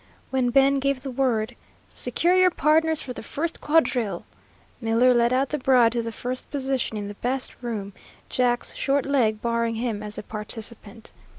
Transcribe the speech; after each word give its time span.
When 0.31 0.49
Ben 0.49 0.79
gave 0.79 1.03
the 1.03 1.11
word, 1.11 1.55
"Secure 1.87 2.33
your 2.35 2.49
pardners 2.49 3.03
for 3.03 3.13
the 3.13 3.21
first 3.21 3.61
quadrille," 3.61 4.25
Miller 4.81 5.13
led 5.13 5.31
out 5.31 5.49
the 5.49 5.59
bride 5.59 5.91
to 5.91 6.01
the 6.01 6.11
first 6.11 6.49
position 6.49 6.97
in 6.97 7.07
the 7.07 7.13
best 7.13 7.61
room, 7.61 7.93
Jack's 8.27 8.73
short 8.73 9.05
leg 9.05 9.43
barring 9.43 9.75
him 9.75 10.01
as 10.01 10.17
a 10.17 10.23
participant. 10.23 11.11